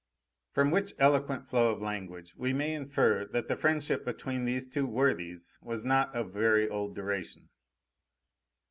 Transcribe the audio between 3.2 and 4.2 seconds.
that the friendship